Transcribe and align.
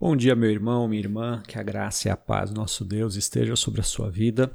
Bom 0.00 0.16
dia, 0.16 0.34
meu 0.34 0.50
irmão, 0.50 0.88
minha 0.88 1.02
irmã, 1.02 1.42
que 1.46 1.58
a 1.58 1.62
graça 1.62 2.08
e 2.08 2.10
a 2.10 2.16
paz 2.16 2.48
do 2.48 2.58
nosso 2.58 2.86
Deus 2.86 3.16
esteja 3.16 3.54
sobre 3.54 3.82
a 3.82 3.84
sua 3.84 4.10
vida. 4.10 4.50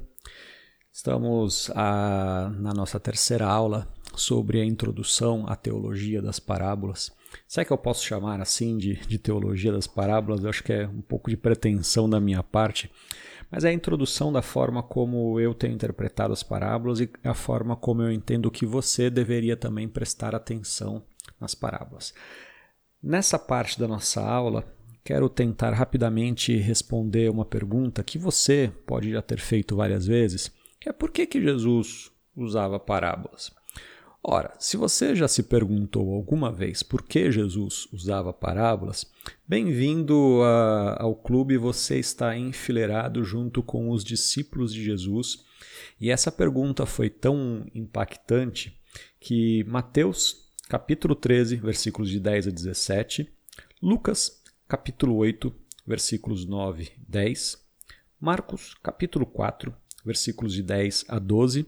Estamos 0.92 1.70
a, 1.76 2.52
na 2.58 2.74
nossa 2.74 3.00
terceira 3.00 3.46
aula 3.46 3.88
sobre 4.16 4.60
a 4.60 4.66
introdução 4.66 5.46
à 5.48 5.56
teologia 5.56 6.20
das 6.20 6.40
parábolas. 6.40 7.12
Será 7.48 7.64
que 7.64 7.72
eu 7.72 7.78
posso 7.78 8.04
chamar 8.04 8.42
assim 8.42 8.76
de, 8.76 8.96
de 8.96 9.20
teologia 9.20 9.72
das 9.72 9.86
parábolas? 9.86 10.44
Eu 10.44 10.50
acho 10.50 10.64
que 10.64 10.74
é 10.74 10.88
um 10.88 11.02
pouco 11.02 11.30
de 11.30 11.38
pretensão 11.38 12.10
da 12.10 12.20
minha 12.20 12.42
parte, 12.42 12.90
mas 13.52 13.64
é 13.64 13.70
a 13.70 13.74
introdução 13.74 14.34
da 14.34 14.42
forma 14.42 14.82
como 14.82 15.40
eu 15.40 15.54
tenho 15.54 15.76
interpretado 15.76 16.34
as 16.34 16.42
parábolas 16.42 17.00
e 17.00 17.08
a 17.24 17.36
forma 17.36 17.76
como 17.76 18.02
eu 18.02 18.12
entendo 18.12 18.50
que 18.50 18.66
você 18.66 19.12
deveria 19.12 19.56
também 19.56 19.88
prestar 19.88 20.34
atenção 20.34 21.04
nas 21.40 21.54
parábolas. 21.54 22.16
Nessa 23.04 23.38
parte 23.38 23.80
da 23.80 23.88
nossa 23.88 24.20
aula, 24.20 24.75
quero 25.06 25.30
tentar 25.30 25.70
rapidamente 25.70 26.58
responder 26.58 27.30
uma 27.30 27.46
pergunta 27.46 28.04
que 28.04 28.18
você 28.18 28.72
pode 28.88 29.12
já 29.12 29.22
ter 29.22 29.40
feito 29.40 29.76
várias 29.76 30.08
vezes, 30.08 30.52
que 30.82 30.90
é 30.90 30.92
por 30.92 31.12
que, 31.12 31.28
que 31.28 31.40
Jesus 31.40 32.12
usava 32.36 32.80
parábolas? 32.80 33.52
Ora, 34.24 34.56
se 34.58 34.76
você 34.76 35.16
já 35.16 35.28
se 35.28 35.44
perguntou 35.44 36.12
alguma 36.12 36.52
vez 36.52 36.82
por 36.82 37.04
que 37.04 37.32
Jesus 37.32 37.88
usava 37.94 38.34
parábolas, 38.34 39.06
bem-vindo 39.48 40.42
ao 40.98 41.14
clube, 41.14 41.56
você 41.56 42.00
está 42.00 42.36
enfileirado 42.36 43.24
junto 43.24 43.62
com 43.62 43.92
os 43.92 44.04
discípulos 44.04 44.74
de 44.74 44.84
Jesus. 44.84 45.46
E 46.02 46.10
essa 46.10 46.32
pergunta 46.32 46.88
foi 46.88 47.12
tão 47.12 47.68
impactante 47.76 48.76
que 49.20 49.64
Mateus, 49.66 50.50
capítulo 50.68 51.14
13, 51.14 51.58
versículos 51.58 52.10
de 52.10 52.20
10 52.20 52.48
a 52.48 52.52
17, 52.52 53.32
Lucas, 53.80 54.44
capítulo 54.68 55.16
8, 55.16 55.54
versículos 55.86 56.46
9 56.46 56.84
e 56.84 57.12
10, 57.12 57.64
Marcos, 58.20 58.74
capítulo 58.82 59.26
4, 59.26 59.76
versículos 60.04 60.54
de 60.54 60.64
10 60.64 61.06
a 61.08 61.20
12, 61.20 61.68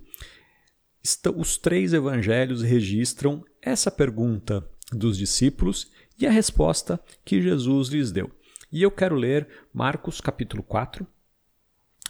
os 1.35 1.57
três 1.57 1.93
evangelhos 1.93 2.61
registram 2.61 3.45
essa 3.61 3.91
pergunta 3.91 4.67
dos 4.91 5.17
discípulos 5.17 5.91
e 6.17 6.25
a 6.25 6.31
resposta 6.31 6.99
que 7.23 7.41
Jesus 7.41 7.89
lhes 7.89 8.11
deu. 8.11 8.31
E 8.71 8.81
eu 8.81 8.91
quero 8.91 9.15
ler 9.15 9.47
Marcos 9.71 10.19
capítulo 10.19 10.63
4, 10.63 11.05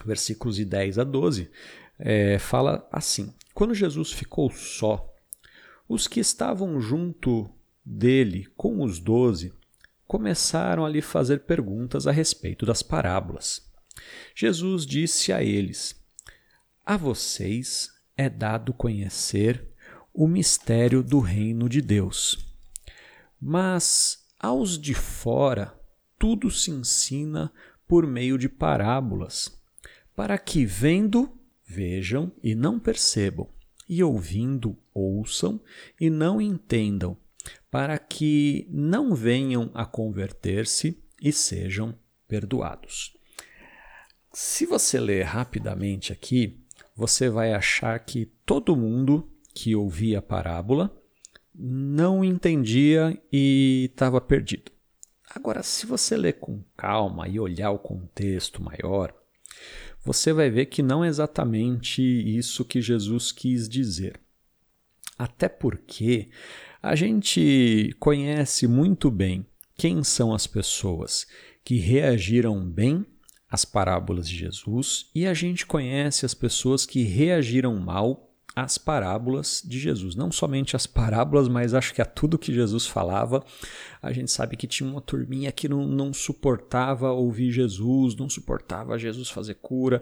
versículos 0.05 0.55
de 0.55 0.65
10 0.65 0.99
a 0.99 1.03
12. 1.03 1.49
É, 1.99 2.39
fala 2.39 2.87
assim: 2.91 3.33
Quando 3.53 3.75
Jesus 3.75 4.11
ficou 4.11 4.49
só, 4.49 5.13
os 5.87 6.07
que 6.07 6.19
estavam 6.19 6.79
junto 6.79 7.49
dele 7.85 8.47
com 8.55 8.81
os 8.83 8.99
doze 8.99 9.53
começaram 10.07 10.85
a 10.85 10.89
lhe 10.89 11.01
fazer 11.01 11.41
perguntas 11.41 12.07
a 12.07 12.11
respeito 12.11 12.65
das 12.65 12.81
parábolas. 12.81 13.61
Jesus 14.33 14.85
disse 14.85 15.33
a 15.33 15.43
eles: 15.43 15.95
A 16.85 16.95
vocês 16.95 17.91
é 18.15 18.29
dado 18.29 18.73
conhecer 18.73 19.67
o 20.13 20.27
mistério 20.27 21.03
do 21.03 21.19
reino 21.19 21.67
de 21.67 21.81
Deus. 21.81 22.45
Mas 23.39 24.25
aos 24.39 24.79
de 24.79 24.93
fora 24.93 25.77
tudo 26.17 26.49
se 26.49 26.71
ensina 26.71 27.51
por 27.87 28.07
meio 28.07 28.37
de 28.37 28.49
parábolas, 28.49 29.55
para 30.15 30.37
que 30.37 30.65
vendo, 30.65 31.31
vejam 31.65 32.31
e 32.43 32.55
não 32.55 32.79
percebam, 32.79 33.47
e 33.87 34.03
ouvindo, 34.03 34.75
ouçam 34.93 35.61
e 35.99 36.09
não 36.09 36.41
entendam 36.41 37.15
para 37.69 37.97
que 37.97 38.67
não 38.69 39.13
venham 39.13 39.69
a 39.73 39.85
converter-se 39.85 41.01
e 41.21 41.31
sejam 41.31 41.97
perdoados. 42.27 43.15
Se 44.33 44.65
você 44.65 44.99
ler 44.99 45.23
rapidamente 45.23 46.13
aqui, 46.13 46.59
você 46.95 47.29
vai 47.29 47.53
achar 47.53 47.97
que 47.99 48.25
todo 48.45 48.75
mundo 48.75 49.29
que 49.53 49.75
ouvia 49.75 50.19
a 50.19 50.21
parábola 50.21 50.95
não 51.53 52.23
entendia 52.23 53.19
e 53.31 53.89
estava 53.91 54.21
perdido. 54.21 54.71
Agora, 55.29 55.63
se 55.63 55.85
você 55.85 56.15
ler 56.15 56.33
com 56.33 56.63
calma 56.75 57.27
e 57.27 57.39
olhar 57.39 57.71
o 57.71 57.79
contexto 57.79 58.61
maior, 58.61 59.13
você 60.03 60.31
vai 60.31 60.49
ver 60.49 60.67
que 60.67 60.81
não 60.81 61.03
é 61.03 61.07
exatamente 61.07 62.01
isso 62.01 62.63
que 62.63 62.81
Jesus 62.81 63.31
quis 63.31 63.67
dizer. 63.67 64.19
Até 65.17 65.49
porque 65.49 66.29
a 66.81 66.95
gente 66.95 67.95
conhece 67.99 68.67
muito 68.67 69.09
bem 69.09 69.45
quem 69.77 70.03
são 70.03 70.33
as 70.33 70.47
pessoas 70.47 71.27
que 71.63 71.77
reagiram 71.77 72.65
bem 72.65 73.05
às 73.49 73.63
parábolas 73.63 74.27
de 74.27 74.35
Jesus 74.35 75.09
e 75.13 75.25
a 75.25 75.33
gente 75.33 75.65
conhece 75.65 76.25
as 76.25 76.33
pessoas 76.33 76.85
que 76.85 77.03
reagiram 77.03 77.75
mal 77.75 78.27
às 78.55 78.77
parábolas 78.77 79.61
de 79.63 79.77
Jesus. 79.77 80.15
Não 80.15 80.31
somente 80.31 80.75
as 80.75 80.87
parábolas, 80.87 81.47
mas 81.47 81.75
acho 81.75 81.93
que 81.93 82.01
a 82.01 82.05
tudo 82.05 82.39
que 82.39 82.51
Jesus 82.51 82.87
falava. 82.87 83.43
A 84.01 84.11
gente 84.11 84.31
sabe 84.31 84.57
que 84.57 84.65
tinha 84.65 84.89
uma 84.89 84.99
turminha 84.99 85.51
que 85.51 85.69
não, 85.69 85.85
não 85.87 86.11
suportava 86.11 87.11
ouvir 87.11 87.51
Jesus, 87.51 88.15
não 88.15 88.27
suportava 88.27 88.97
Jesus 88.97 89.29
fazer 89.29 89.55
cura. 89.55 90.01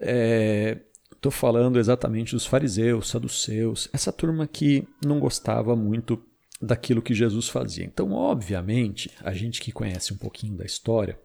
É, 0.00 0.80
Estou 1.24 1.32
falando 1.32 1.78
exatamente 1.78 2.34
dos 2.34 2.44
fariseus, 2.44 3.08
saduceus, 3.08 3.88
essa 3.94 4.12
turma 4.12 4.46
que 4.46 4.86
não 5.02 5.18
gostava 5.18 5.74
muito 5.74 6.22
daquilo 6.60 7.00
que 7.00 7.14
Jesus 7.14 7.48
fazia. 7.48 7.82
Então, 7.82 8.12
obviamente, 8.12 9.10
a 9.22 9.32
gente 9.32 9.58
que 9.62 9.72
conhece 9.72 10.12
um 10.12 10.18
pouquinho 10.18 10.54
da 10.54 10.66
história, 10.66 11.18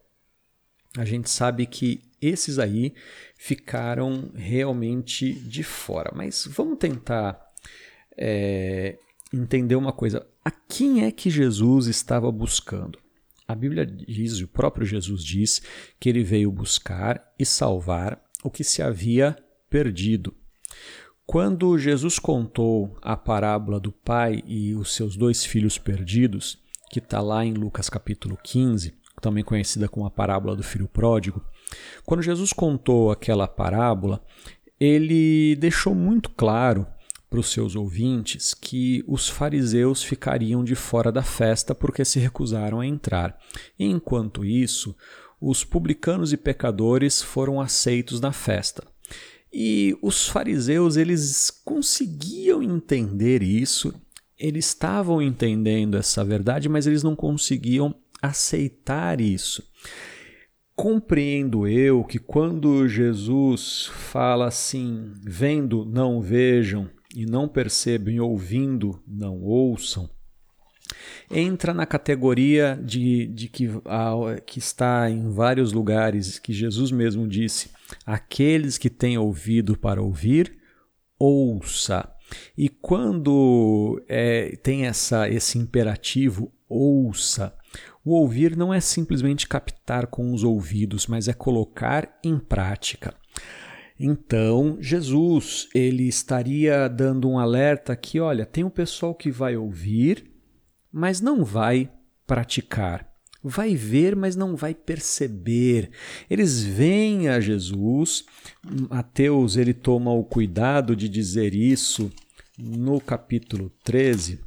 a 0.95 1.03
gente 1.03 1.29
sabe 1.29 1.65
que 1.65 1.99
esses 2.21 2.59
aí 2.59 2.93
ficaram 3.37 4.31
realmente 4.33 5.33
de 5.33 5.63
fora. 5.63 6.13
Mas 6.16 6.47
vamos 6.49 6.77
tentar 6.77 7.37
é, 8.17 8.97
entender 9.33 9.75
uma 9.75 9.91
coisa: 9.91 10.25
a 10.45 10.49
quem 10.49 11.03
é 11.03 11.11
que 11.11 11.29
Jesus 11.29 11.87
estava 11.87 12.31
buscando? 12.31 12.97
A 13.45 13.53
Bíblia 13.53 13.85
diz, 13.85 14.39
o 14.39 14.47
próprio 14.47 14.87
Jesus 14.87 15.25
diz, 15.25 15.61
que 15.99 16.07
ele 16.07 16.23
veio 16.23 16.49
buscar 16.49 17.33
e 17.37 17.45
salvar 17.45 18.23
o 18.41 18.49
que 18.49 18.63
se 18.63 18.81
havia 18.81 19.35
perdido. 19.69 20.34
Quando 21.25 21.78
Jesus 21.78 22.18
contou 22.18 22.97
a 23.02 23.16
parábola 23.16 23.80
do 23.80 23.91
pai 23.91 24.41
e 24.47 24.74
os 24.74 24.96
seus 24.96 25.16
dois 25.16 25.46
filhos 25.46 25.78
perdidos, 25.78 26.57
que 26.90 27.00
está 27.00 27.22
lá 27.22 27.46
em 27.46 27.53
Lucas 27.53 27.88
capítulo 27.88 28.38
15, 28.41 28.96
também 29.22 29.44
conhecida 29.44 29.88
como 29.88 30.06
a 30.06 30.12
parábola 30.12 30.56
do 30.56 30.63
filho 30.63 30.88
pródigo, 30.88 31.44
quando 32.03 32.24
Jesus 32.24 32.52
contou 32.52 33.12
aquela 33.12 33.47
parábola, 33.47 34.24
ele 34.79 35.56
deixou 35.58 35.94
muito 35.94 36.31
claro 36.31 36.88
para 37.29 37.40
os 37.40 37.52
seus 37.52 37.75
ouvintes 37.75 38.56
que 38.56 39.03
os 39.08 39.29
fariseus 39.29 40.02
ficariam 40.02 40.63
de 40.63 40.74
fora 40.74 41.12
da 41.12 41.22
festa 41.22 41.75
porque 41.75 42.03
se 42.03 42.18
recusaram 42.18 42.79
a 42.79 42.88
entrar. 42.88 43.38
Enquanto 43.78 44.44
isso, 44.44 44.96
os 45.40 45.63
publicanos 45.63 46.34
e 46.34 46.38
pecadores 46.38 47.22
foram 47.22 47.62
aceitos 47.62 48.19
na 48.19 48.31
festa. 48.31 48.84
E 49.51 49.97
os 50.01 50.27
fariseus, 50.27 50.95
eles 50.95 51.49
conseguiam 51.65 52.61
entender 52.61 53.41
isso, 53.41 53.93
eles 54.37 54.67
estavam 54.67 55.21
entendendo 55.21 55.97
essa 55.97 56.23
verdade, 56.23 56.69
mas 56.69 56.85
eles 56.87 57.03
não 57.03 57.15
conseguiam 57.15 57.93
aceitar 58.21 59.19
isso. 59.19 59.63
Compreendo 60.75 61.67
eu 61.67 62.03
que 62.03 62.19
quando 62.19 62.87
Jesus 62.87 63.87
fala 63.87 64.47
assim, 64.47 65.11
vendo, 65.23 65.83
não 65.83 66.21
vejam, 66.21 66.89
e 67.13 67.25
não 67.25 67.47
percebem, 67.47 68.19
ouvindo, 68.19 69.01
não 69.07 69.41
ouçam, 69.41 70.09
entra 71.30 71.74
na 71.74 71.86
categoria 71.86 72.80
de, 72.84 73.28
de 73.28 73.47
que, 73.47 73.70
que 74.46 74.59
está 74.59 75.09
em 75.09 75.29
vários 75.29 75.72
lugares, 75.72 76.40
que 76.40 76.53
Jesus 76.53 76.91
mesmo 76.91 77.28
disse: 77.28 77.72
aqueles 78.06 78.78
que 78.78 78.90
têm 78.90 79.17
ouvido 79.17 79.78
para 79.78 80.02
ouvir, 80.02 80.58
ouça. 81.17 82.09
E 82.58 82.70
quando 82.70 84.03
é, 84.08 84.56
tem 84.61 84.85
essa, 84.85 85.28
esse 85.28 85.58
imperativo, 85.58 86.52
ouça, 86.67 87.53
o 88.05 88.12
ouvir 88.12 88.55
não 88.55 88.73
é 88.73 88.79
simplesmente 88.79 89.47
captar 89.47 90.08
com 90.08 90.34
os 90.34 90.44
ouvidos, 90.44 91.08
mas 91.08 91.28
é 91.28 91.34
colocar 91.34 92.20
em 92.23 92.38
prática. 92.40 93.14
Então, 94.00 94.78
Jesus, 94.79 95.67
ele 95.76 96.08
estaria 96.08 96.88
dando 96.88 97.29
um 97.29 97.38
alerta 97.38 97.96
que, 97.97 98.20
olha, 98.20 98.46
tem 98.46 98.64
um 98.64 98.70
pessoal 98.70 99.14
que 99.14 99.29
vai 99.29 99.58
ouvir, 99.58 100.32
mas 100.91 101.22
não 101.22 101.44
vai 101.44 101.91
praticar. 102.26 103.08
Vai 103.41 103.74
ver, 103.74 104.16
mas 104.16 104.36
não 104.36 104.56
vai 104.56 104.74
perceber. 104.74 105.91
Eles 106.30 106.62
vêm 106.62 107.30
a 107.30 107.40
Jesus. 107.40 108.26
Mateus 108.90 109.56
ele 109.56 109.74
toma 109.74 110.12
o 110.12 110.24
cuidado 110.24 110.96
de 110.96 111.08
dizer 111.08 111.56
isso 111.56 112.12
no 112.59 113.00
capítulo 113.00 113.72
13, 113.86 114.41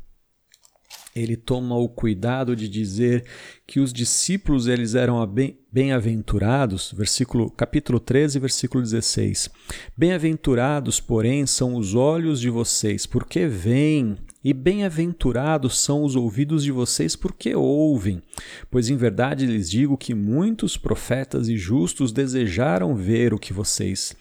ele 1.14 1.36
toma 1.36 1.76
o 1.76 1.88
cuidado 1.88 2.54
de 2.54 2.68
dizer 2.68 3.24
que 3.66 3.80
os 3.80 3.92
discípulos 3.92 4.66
eles 4.66 4.94
eram 4.94 5.26
bem-aventurados, 5.70 6.92
versículo 6.96 7.50
capítulo 7.50 8.00
13, 8.00 8.38
versículo 8.38 8.82
16. 8.82 9.50
Bem-aventurados, 9.96 11.00
porém, 11.00 11.46
são 11.46 11.74
os 11.74 11.94
olhos 11.94 12.40
de 12.40 12.50
vocês, 12.50 13.06
porque 13.06 13.46
veem, 13.46 14.16
e 14.44 14.52
bem-aventurados 14.52 15.78
são 15.78 16.02
os 16.02 16.16
ouvidos 16.16 16.64
de 16.64 16.72
vocês, 16.72 17.14
porque 17.14 17.54
ouvem. 17.54 18.22
Pois 18.70 18.88
em 18.88 18.96
verdade 18.96 19.46
lhes 19.46 19.70
digo 19.70 19.96
que 19.96 20.14
muitos 20.14 20.76
profetas 20.76 21.48
e 21.48 21.56
justos 21.56 22.12
desejaram 22.12 22.94
ver 22.94 23.32
o 23.32 23.38
que 23.38 23.52
vocês 23.52 24.16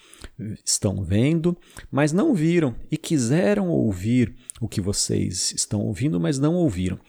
estão 0.66 1.04
vendo, 1.04 1.58
mas 1.92 2.12
não 2.12 2.34
viram, 2.34 2.76
e 2.92 2.98
quiseram 2.98 3.70
ouvir 3.70 4.36
o 4.60 4.68
que 4.68 4.82
vocês 4.82 5.52
estão 5.54 5.82
ouvindo, 5.82 6.20
mas 6.20 6.38
não 6.38 6.56
ouviram. 6.56 7.00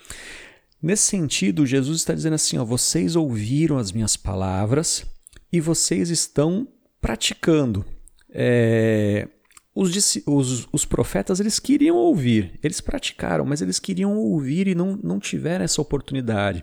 Nesse 0.82 1.04
sentido, 1.04 1.64
Jesus 1.64 1.98
está 1.98 2.12
dizendo 2.12 2.34
assim: 2.34 2.58
ó, 2.58 2.64
vocês 2.64 3.14
ouviram 3.14 3.78
as 3.78 3.92
minhas 3.92 4.16
palavras 4.16 5.06
e 5.52 5.60
vocês 5.60 6.10
estão 6.10 6.66
praticando. 7.00 7.84
É, 8.30 9.28
os, 9.74 10.16
os, 10.26 10.68
os, 10.70 10.84
profetas 10.84 11.40
eles 11.40 11.58
queriam 11.58 11.96
ouvir, 11.96 12.58
eles 12.62 12.80
praticaram, 12.80 13.44
mas 13.44 13.62
eles 13.62 13.78
queriam 13.78 14.16
ouvir 14.16 14.68
e 14.68 14.74
não, 14.74 14.98
não 15.02 15.18
tiveram 15.18 15.64
essa 15.64 15.80
oportunidade. 15.80 16.62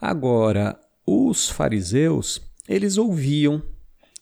Agora, 0.00 0.78
os 1.06 1.48
fariseus, 1.48 2.40
eles 2.68 2.98
ouviam, 2.98 3.62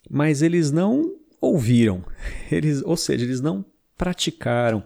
mas 0.09 0.41
eles 0.41 0.71
não 0.71 1.17
ouviram, 1.41 2.05
eles, 2.51 2.83
ou 2.83 2.97
seja, 2.97 3.25
eles 3.25 3.41
não 3.41 3.65
praticaram. 3.99 4.85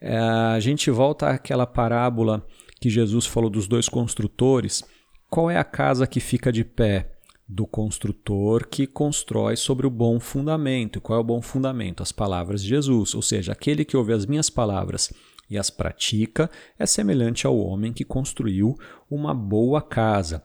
É, 0.00 0.16
a 0.16 0.60
gente 0.60 0.90
volta 0.90 1.28
àquela 1.28 1.66
parábola 1.66 2.46
que 2.80 2.88
Jesus 2.88 3.26
falou 3.26 3.50
dos 3.50 3.68
dois 3.68 3.88
construtores. 3.88 4.82
Qual 5.28 5.50
é 5.50 5.56
a 5.56 5.64
casa 5.64 6.06
que 6.06 6.18
fica 6.18 6.50
de 6.50 6.64
pé? 6.64 7.12
Do 7.52 7.66
construtor 7.66 8.68
que 8.68 8.86
constrói 8.86 9.56
sobre 9.56 9.84
o 9.84 9.90
bom 9.90 10.20
fundamento. 10.20 11.00
Qual 11.00 11.18
é 11.18 11.20
o 11.20 11.24
bom 11.24 11.42
fundamento? 11.42 12.00
As 12.00 12.12
palavras 12.12 12.62
de 12.62 12.68
Jesus. 12.68 13.12
Ou 13.12 13.22
seja, 13.22 13.50
aquele 13.50 13.84
que 13.84 13.96
ouve 13.96 14.12
as 14.12 14.24
minhas 14.24 14.48
palavras 14.48 15.12
e 15.50 15.58
as 15.58 15.68
pratica 15.68 16.48
é 16.78 16.86
semelhante 16.86 17.48
ao 17.48 17.58
homem 17.58 17.92
que 17.92 18.04
construiu 18.04 18.78
uma 19.10 19.34
boa 19.34 19.82
casa. 19.82 20.44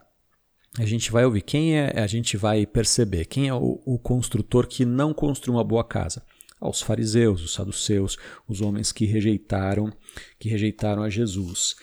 A 0.79 0.85
gente 0.85 1.11
vai 1.11 1.23
ouvir 1.23 1.43
quem 1.43 1.77
é, 1.77 1.99
a 1.99 2.07
gente 2.07 2.35
vai 2.35 2.65
perceber 2.65 3.25
quem 3.25 3.49
é 3.49 3.53
o, 3.53 3.79
o 3.85 3.99
construtor 3.99 4.65
que 4.65 4.83
não 4.83 5.13
construiu 5.13 5.57
uma 5.57 5.63
boa 5.63 5.83
casa 5.83 6.23
aos 6.59 6.81
fariseus, 6.81 7.43
os 7.43 7.53
saduceus, 7.53 8.17
os 8.47 8.61
homens 8.61 8.91
que 8.91 9.05
rejeitaram, 9.05 9.93
que 10.39 10.49
rejeitaram 10.49 11.03
a 11.03 11.09
Jesus. 11.09 11.75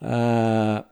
Ah, 0.00 0.84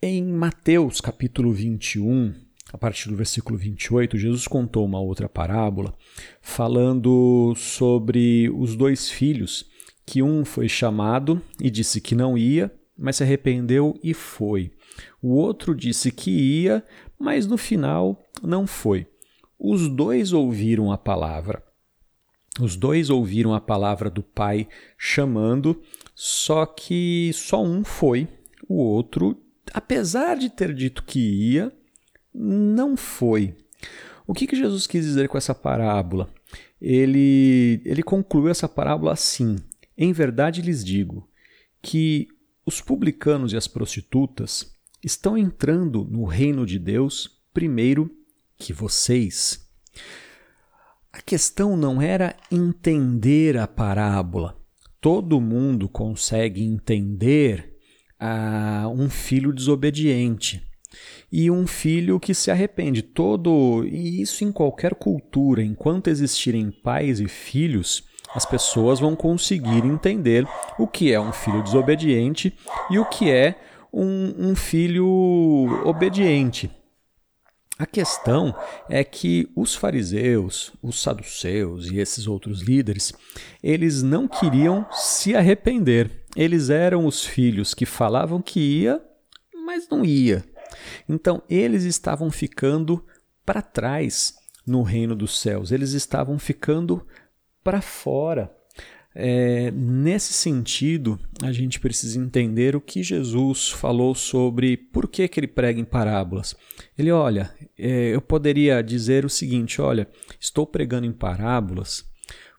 em 0.00 0.22
Mateus 0.22 1.00
capítulo 1.00 1.52
21, 1.52 2.34
a 2.72 2.78
partir 2.78 3.10
do 3.10 3.16
versículo 3.16 3.58
28, 3.58 4.16
Jesus 4.16 4.48
contou 4.48 4.84
uma 4.86 4.98
outra 4.98 5.28
parábola 5.28 5.94
falando 6.40 7.52
sobre 7.54 8.48
os 8.50 8.74
dois 8.74 9.10
filhos, 9.10 9.66
que 10.06 10.22
um 10.22 10.42
foi 10.44 10.68
chamado 10.68 11.40
e 11.60 11.70
disse 11.70 12.00
que 12.00 12.14
não 12.14 12.36
ia, 12.36 12.72
mas 12.96 13.16
se 13.16 13.22
arrependeu 13.22 13.98
e 14.02 14.14
foi. 14.14 14.72
O 15.20 15.34
outro 15.34 15.74
disse 15.74 16.10
que 16.10 16.30
ia, 16.30 16.82
mas 17.18 17.46
no 17.46 17.58
final 17.58 18.18
não 18.42 18.66
foi. 18.66 19.06
Os 19.58 19.86
dois 19.86 20.32
ouviram 20.32 20.90
a 20.90 20.96
palavra. 20.96 21.62
Os 22.58 22.74
dois 22.74 23.10
ouviram 23.10 23.54
a 23.54 23.60
palavra 23.60 24.10
do 24.10 24.22
pai 24.22 24.66
chamando, 24.96 25.82
só 26.14 26.64
que 26.66 27.30
só 27.34 27.62
um 27.62 27.84
foi, 27.84 28.28
o 28.68 28.76
outro, 28.76 29.38
apesar 29.72 30.36
de 30.36 30.50
ter 30.50 30.74
dito 30.74 31.02
que 31.02 31.20
ia, 31.20 31.72
não 32.34 32.96
foi. 32.96 33.54
O 34.26 34.34
que, 34.34 34.46
que 34.46 34.56
Jesus 34.56 34.86
quis 34.86 35.04
dizer 35.04 35.28
com 35.28 35.36
essa 35.36 35.54
parábola? 35.54 36.32
Ele, 36.80 37.80
ele 37.84 38.02
concluiu 38.02 38.48
essa 38.48 38.68
parábola 38.68 39.12
assim: 39.12 39.56
Em 39.96 40.12
verdade 40.12 40.62
lhes 40.62 40.84
digo 40.84 41.28
que 41.80 42.28
os 42.64 42.80
publicanos 42.80 43.52
e 43.52 43.56
as 43.56 43.66
prostitutas 43.66 44.74
estão 45.02 45.36
entrando 45.36 46.04
no 46.04 46.24
reino 46.24 46.64
de 46.64 46.78
Deus 46.78 47.42
primeiro 47.52 48.10
que 48.56 48.72
vocês. 48.72 49.68
A 51.12 51.20
questão 51.20 51.76
não 51.76 52.00
era 52.00 52.36
entender 52.50 53.58
a 53.58 53.66
parábola. 53.66 54.56
Todo 55.00 55.40
mundo 55.40 55.88
consegue 55.88 56.62
entender 56.62 57.76
ah, 58.18 58.88
um 58.88 59.10
filho 59.10 59.52
desobediente 59.52 60.62
e 61.30 61.50
um 61.50 61.66
filho 61.66 62.20
que 62.20 62.34
se 62.34 62.50
arrepende. 62.50 63.02
Todo 63.02 63.84
e 63.86 64.20
isso 64.20 64.44
em 64.44 64.52
qualquer 64.52 64.94
cultura, 64.94 65.62
enquanto 65.62 66.08
existirem 66.08 66.70
pais 66.70 67.20
e 67.20 67.28
filhos, 67.28 68.04
as 68.34 68.46
pessoas 68.46 69.00
vão 69.00 69.14
conseguir 69.14 69.84
entender 69.84 70.46
o 70.78 70.86
que 70.86 71.12
é 71.12 71.20
um 71.20 71.32
filho 71.32 71.62
desobediente 71.62 72.56
e 72.90 72.98
o 72.98 73.04
que 73.04 73.30
é 73.30 73.56
um, 73.92 74.50
um 74.50 74.56
filho 74.56 75.06
obediente. 75.84 76.70
A 77.78 77.86
questão 77.86 78.54
é 78.88 79.02
que 79.02 79.50
os 79.56 79.74
fariseus, 79.74 80.72
os 80.82 81.02
saduceus 81.02 81.90
e 81.90 81.98
esses 81.98 82.26
outros 82.26 82.62
líderes, 82.62 83.12
eles 83.62 84.02
não 84.02 84.28
queriam 84.28 84.86
se 84.92 85.34
arrepender. 85.34 86.08
Eles 86.36 86.70
eram 86.70 87.06
os 87.06 87.24
filhos 87.24 87.74
que 87.74 87.84
falavam 87.84 88.40
que 88.40 88.60
ia, 88.60 89.02
mas 89.66 89.88
não 89.88 90.04
ia. 90.04 90.44
Então, 91.08 91.42
eles 91.48 91.84
estavam 91.84 92.30
ficando 92.30 93.04
para 93.44 93.62
trás 93.62 94.34
no 94.66 94.82
reino 94.82 95.14
dos 95.14 95.38
céus. 95.38 95.72
Eles 95.72 95.92
estavam 95.92 96.38
ficando 96.38 97.06
para 97.62 97.80
fora. 97.80 98.54
É, 99.14 99.70
nesse 99.72 100.32
sentido, 100.32 101.20
a 101.42 101.52
gente 101.52 101.78
precisa 101.78 102.18
entender 102.18 102.74
o 102.74 102.80
que 102.80 103.02
Jesus 103.02 103.68
falou 103.68 104.14
sobre 104.14 104.76
por 104.76 105.06
que, 105.06 105.28
que 105.28 105.38
ele 105.38 105.46
prega 105.46 105.78
em 105.78 105.84
parábolas. 105.84 106.56
Ele, 106.96 107.10
olha, 107.10 107.52
é, 107.78 108.14
eu 108.14 108.22
poderia 108.22 108.82
dizer 108.82 109.24
o 109.24 109.30
seguinte: 109.30 109.82
olha, 109.82 110.08
estou 110.40 110.66
pregando 110.66 111.06
em 111.06 111.12
parábolas 111.12 112.10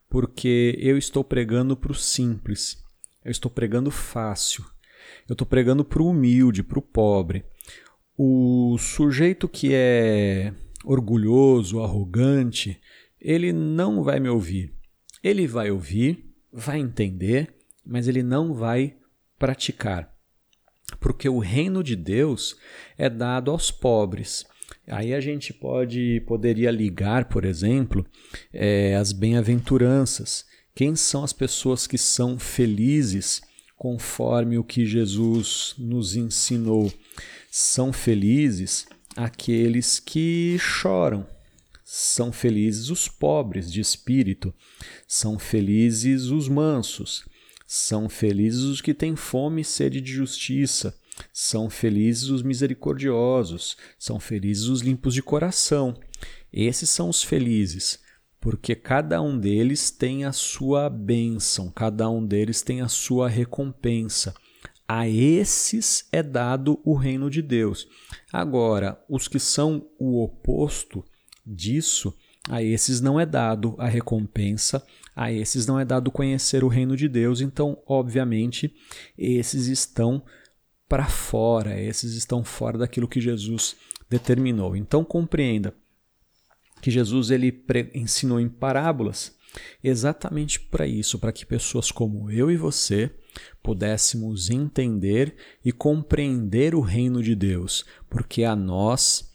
porque 0.07 0.77
eu 0.79 0.95
estou 0.95 1.23
pregando 1.23 1.75
para 1.75 1.91
o 1.91 1.95
simples, 1.95 2.77
eu 3.25 3.31
estou 3.31 3.49
pregando 3.49 3.89
fácil, 3.89 4.63
eu 5.27 5.33
estou 5.33 5.47
pregando 5.47 5.83
para 5.83 6.03
o 6.03 6.07
humilde, 6.07 6.61
para 6.61 6.77
o 6.77 6.83
pobre. 6.83 7.43
O 8.17 8.77
sujeito 8.77 9.47
que 9.47 9.71
é 9.73 10.53
orgulhoso, 10.85 11.81
arrogante, 11.81 12.79
ele 13.19 13.51
não 13.53 14.03
vai 14.03 14.19
me 14.19 14.29
ouvir. 14.29 14.73
Ele 15.23 15.47
vai 15.47 15.71
ouvir 15.71 16.33
vai 16.53 16.79
entender, 16.79 17.55
mas 17.83 18.07
ele 18.07 18.21
não 18.21 18.53
vai 18.53 18.95
praticar. 19.39 20.13
Porque 20.99 21.27
o 21.27 21.39
reino 21.39 21.83
de 21.83 21.95
Deus 21.95 22.55
é 22.95 23.09
dado 23.09 23.49
aos 23.49 23.71
pobres. 23.71 24.45
Aí 24.87 25.13
a 25.13 25.19
gente 25.19 25.51
pode 25.51 26.21
poderia 26.27 26.69
ligar, 26.69 27.25
por 27.25 27.43
exemplo, 27.43 28.05
é, 28.53 28.95
as 28.95 29.11
bem-aventuranças. 29.11 30.45
Quem 30.75 30.95
são 30.95 31.23
as 31.23 31.33
pessoas 31.33 31.87
que 31.87 31.97
são 31.97 32.37
felizes 32.37 33.41
conforme 33.75 34.57
o 34.57 34.63
que 34.63 34.85
Jesus 34.85 35.73
nos 35.77 36.15
ensinou? 36.15 36.91
São 37.55 37.93
felizes 37.93 38.87
aqueles 39.15 39.99
que 39.99 40.57
choram, 40.57 41.23
são 41.85 42.31
felizes 42.31 42.89
os 42.89 43.07
pobres 43.07 43.71
de 43.71 43.79
espírito, 43.79 44.51
são 45.07 45.37
felizes 45.37 46.31
os 46.31 46.49
mansos, 46.49 47.23
são 47.67 48.09
felizes 48.09 48.61
os 48.61 48.81
que 48.81 48.91
têm 48.91 49.15
fome 49.15 49.61
e 49.61 49.63
sede 49.63 50.01
de 50.01 50.11
justiça, 50.11 50.97
são 51.31 51.69
felizes 51.69 52.29
os 52.29 52.41
misericordiosos, 52.41 53.77
são 53.99 54.19
felizes 54.19 54.63
os 54.63 54.81
limpos 54.81 55.13
de 55.13 55.21
coração. 55.21 55.95
Esses 56.51 56.89
são 56.89 57.07
os 57.07 57.21
felizes, 57.21 57.99
porque 58.41 58.73
cada 58.73 59.21
um 59.21 59.37
deles 59.37 59.91
tem 59.91 60.25
a 60.25 60.31
sua 60.31 60.89
bênção, 60.89 61.69
cada 61.69 62.09
um 62.09 62.25
deles 62.25 62.63
tem 62.63 62.81
a 62.81 62.87
sua 62.87 63.29
recompensa. 63.29 64.33
A 64.87 65.07
esses 65.07 66.07
é 66.11 66.21
dado 66.21 66.79
o 66.83 66.93
reino 66.93 67.29
de 67.29 67.41
Deus. 67.41 67.87
Agora, 68.31 69.03
os 69.09 69.27
que 69.27 69.39
são 69.39 69.87
o 69.97 70.21
oposto, 70.21 71.03
disso, 71.45 72.13
a 72.49 72.61
esses 72.61 73.01
não 73.01 73.19
é 73.19 73.25
dado 73.25 73.75
a 73.77 73.87
recompensa, 73.87 74.85
a 75.15 75.31
esses 75.31 75.65
não 75.65 75.79
é 75.79 75.85
dado 75.85 76.11
conhecer 76.11 76.63
o 76.63 76.67
reino 76.67 76.97
de 76.97 77.07
Deus, 77.07 77.41
então, 77.41 77.77
obviamente, 77.85 78.73
esses 79.17 79.67
estão 79.67 80.23
para 80.87 81.05
fora, 81.05 81.79
esses 81.79 82.13
estão 82.13 82.43
fora 82.43 82.77
daquilo 82.77 83.07
que 83.07 83.21
Jesus 83.21 83.75
determinou. 84.09 84.75
Então, 84.75 85.03
compreenda 85.03 85.73
que 86.81 86.91
Jesus 86.91 87.31
ele 87.31 87.63
ensinou 87.93 88.39
em 88.39 88.49
parábolas 88.49 89.35
exatamente 89.83 90.59
para 90.59 90.85
isso, 90.85 91.17
para 91.19 91.31
que 91.31 91.45
pessoas 91.45 91.91
como 91.91 92.29
eu 92.29 92.51
e 92.51 92.57
você 92.57 93.09
pudéssemos 93.61 94.49
entender 94.49 95.35
e 95.63 95.71
compreender 95.71 96.75
o 96.75 96.81
reino 96.81 97.21
de 97.21 97.35
Deus, 97.35 97.85
porque 98.09 98.43
a 98.43 98.55
nós 98.55 99.31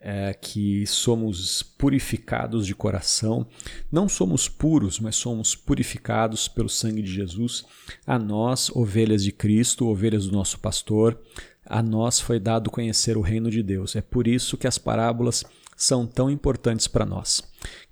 é, 0.00 0.32
que 0.32 0.86
somos 0.86 1.62
purificados 1.62 2.66
de 2.66 2.74
coração, 2.74 3.46
não 3.92 4.08
somos 4.08 4.48
puros, 4.48 4.98
mas 4.98 5.14
somos 5.16 5.54
purificados 5.54 6.48
pelo 6.48 6.70
sangue 6.70 7.02
de 7.02 7.12
Jesus, 7.12 7.64
a 8.06 8.18
nós, 8.18 8.70
ovelhas 8.74 9.22
de 9.22 9.30
Cristo, 9.30 9.86
ovelhas 9.86 10.26
do 10.26 10.32
nosso 10.32 10.58
pastor, 10.58 11.20
a 11.66 11.82
nós 11.82 12.18
foi 12.18 12.40
dado 12.40 12.70
conhecer 12.70 13.16
o 13.16 13.20
reino 13.20 13.50
de 13.50 13.62
Deus. 13.62 13.94
É 13.94 14.00
por 14.00 14.26
isso 14.26 14.56
que 14.56 14.66
as 14.66 14.78
parábolas 14.78 15.44
são 15.76 16.06
tão 16.06 16.30
importantes 16.30 16.88
para 16.88 17.06
nós. 17.06 17.42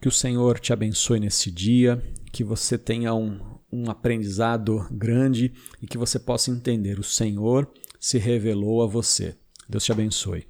Que 0.01 0.09
o 0.09 0.13
Senhor 0.13 0.59
te 0.59 0.73
abençoe 0.73 1.21
nesse 1.21 1.51
dia, 1.51 2.03
que 2.33 2.43
você 2.43 2.77
tenha 2.77 3.15
um, 3.15 3.39
um 3.73 3.91
aprendizado 3.91 4.87
grande 4.91 5.53
e 5.81 5.87
que 5.87 5.99
você 5.99 6.19
possa 6.19 6.51
entender: 6.51 6.99
o 6.99 7.05
Senhor 7.05 7.71
se 8.01 8.19
revelou 8.19 8.83
a 8.83 8.87
você. 8.87 9.37
Deus 9.69 9.85
te 9.85 9.93
abençoe. 9.93 10.47